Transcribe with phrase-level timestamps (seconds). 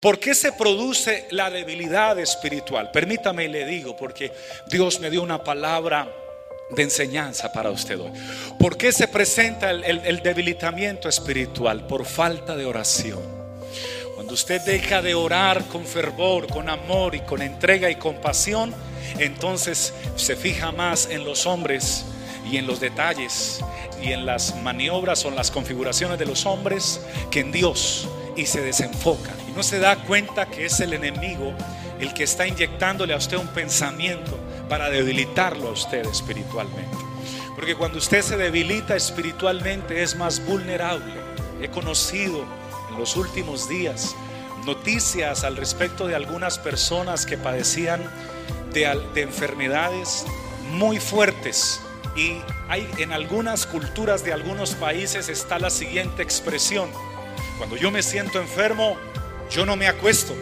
[0.00, 2.90] ¿Por qué se produce la debilidad espiritual?
[2.90, 4.32] Permítame y le digo, porque
[4.66, 6.10] Dios me dio una palabra
[6.70, 8.10] de enseñanza para usted hoy.
[8.58, 11.86] ¿Por qué se presenta el, debilitamiento espiritual?
[11.86, 13.20] Por falta de oración.
[14.14, 18.74] Cuando usted deja de orar con fervor, con amor y con entrega y compasión,
[19.18, 22.06] entonces se fija más en los hombres
[22.50, 23.60] y en los detalles
[24.02, 28.46] y en las maniobras o en las configuraciones de los hombres que en Dios y
[28.46, 29.34] se desenfoca.
[29.54, 31.52] No se da cuenta que es el enemigo
[31.98, 36.96] el que está inyectándole a usted un pensamiento para debilitarlo a usted espiritualmente.
[37.54, 41.14] Porque cuando usted se debilita espiritualmente es más vulnerable.
[41.60, 42.46] He conocido
[42.90, 44.14] en los últimos días
[44.64, 48.02] noticias al respecto de algunas personas que padecían
[48.72, 50.24] de, de enfermedades
[50.70, 51.80] muy fuertes.
[52.16, 56.88] Y hay en algunas culturas de algunos países está la siguiente expresión
[57.60, 58.96] cuando yo me siento enfermo,
[59.50, 60.34] yo no me acuesto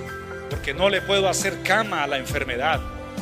[0.51, 2.81] porque no le puedo hacer cama a la enfermedad.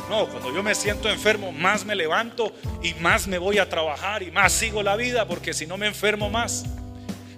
[0.09, 4.23] No, cuando yo me siento enfermo, más me levanto y más me voy a trabajar
[4.23, 6.65] y más sigo la vida porque si no me enfermo más.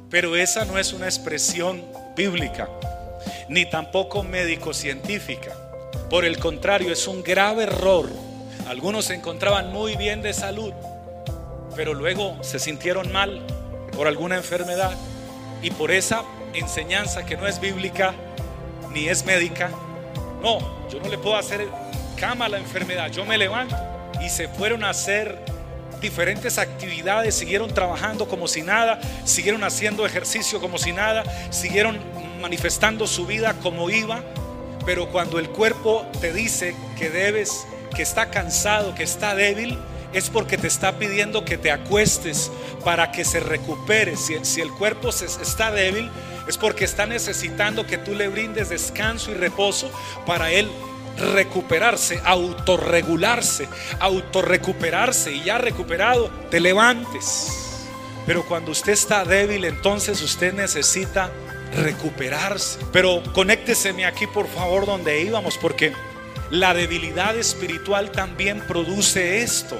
[0.10, 1.84] Pero esa no es una expresión
[2.16, 2.68] bíblica,
[3.48, 5.56] ni tampoco médico-científica.
[6.10, 8.10] Por el contrario, es un grave error.
[8.68, 10.74] Algunos se encontraban muy bien de salud,
[11.76, 13.46] pero luego se sintieron mal
[13.96, 14.96] por alguna enfermedad
[15.62, 18.14] y por esa enseñanza que no es bíblica
[18.92, 19.70] ni es médica.
[20.42, 20.60] No,
[20.90, 21.68] yo no le puedo hacer
[22.18, 23.12] cama a la enfermedad.
[23.12, 23.76] Yo me levanto
[24.22, 25.40] y se fueron a hacer
[26.02, 32.00] diferentes actividades, siguieron trabajando como si nada, siguieron haciendo ejercicio como si nada, siguieron
[32.42, 34.24] manifestando su vida como iba.
[34.86, 37.66] Pero cuando el cuerpo te dice que debes,
[37.96, 39.78] que está cansado, que está débil,
[40.14, 42.52] es porque te está pidiendo que te acuestes
[42.84, 44.16] para que se recupere.
[44.16, 46.10] Si, el cuerpo se, está débil,
[46.48, 49.92] es porque está necesitando que tú le brindes descanso y reposo
[50.26, 50.70] para él
[51.20, 53.68] recuperarse, autorregularse,
[54.00, 57.88] autorrecuperarse y ya recuperado, te levantes.
[58.26, 61.32] Pero cuando usted está débil, entonces usted necesita
[61.76, 62.80] recuperarse.
[62.92, 65.94] Pero conécteseme aquí por favor donde íbamos, porque
[66.50, 69.80] la debilidad espiritual también produce esto.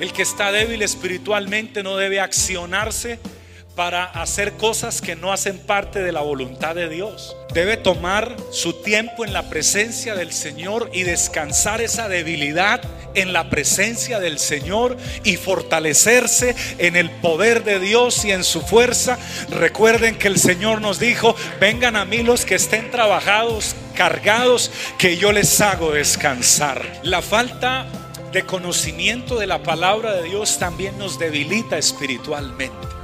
[0.00, 3.18] El que está débil espiritualmente no debe accionarse
[3.78, 7.36] para hacer cosas que no hacen parte de la voluntad de Dios.
[7.54, 12.80] Debe tomar su tiempo en la presencia del Señor y descansar esa debilidad
[13.14, 18.62] en la presencia del Señor y fortalecerse en el poder de Dios y en su
[18.62, 19.16] fuerza.
[19.48, 25.18] Recuerden que el Señor nos dijo, vengan a mí los que estén trabajados, cargados, que
[25.18, 26.84] yo les hago descansar.
[27.04, 27.86] La falta
[28.32, 32.97] de conocimiento de la palabra de Dios también nos debilita espiritualmente.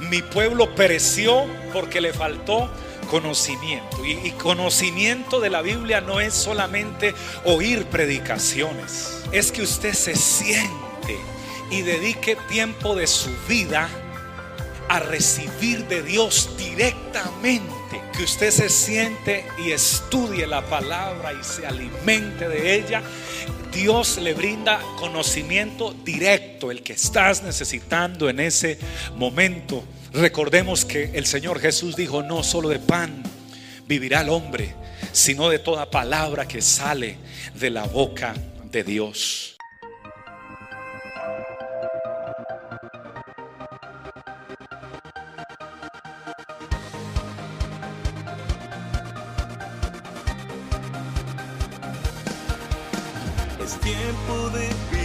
[0.00, 2.70] Mi pueblo pereció porque le faltó
[3.08, 4.04] conocimiento.
[4.04, 7.14] Y, conocimiento de la Biblia no es solamente
[7.44, 11.18] oír predicaciones, es que usted se siente
[11.70, 13.88] y dedique tiempo de su vida
[14.88, 17.68] a recibir de Dios directamente.
[18.16, 23.02] Que usted se siente y estudie la palabra y se alimente de ella
[23.78, 28.76] Dios le brinda conocimiento directo, el que estás necesitando en ese
[29.14, 29.84] momento.
[30.12, 33.22] Recordemos que el Señor Jesús dijo, no solo de pan
[33.86, 34.74] vivirá el hombre,
[35.12, 37.18] sino de toda palabra que sale
[37.54, 38.34] de la boca
[38.64, 39.57] de Dios.
[53.76, 54.97] Tiempo de